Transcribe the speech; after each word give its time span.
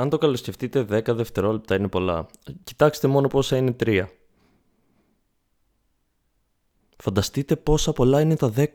Αν 0.00 0.08
το 0.08 0.18
καλοσκεφτείτε 0.18 0.80
10 0.80 1.14
δευτερόλεπτα 1.14 1.74
είναι 1.74 1.88
πολλά. 1.88 2.26
Κοιτάξτε 2.64 3.08
μόνο 3.08 3.28
πόσα 3.28 3.56
είναι 3.56 3.76
3. 3.84 4.06
Φανταστείτε 6.96 7.56
πόσα 7.56 7.92
πολλά 7.92 8.20
είναι 8.20 8.36
τα 8.36 8.52
10. 8.56 8.66